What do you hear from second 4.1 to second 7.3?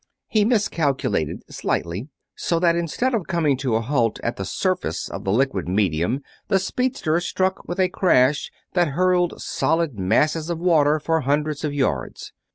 at the surface of the liquid medium the speedster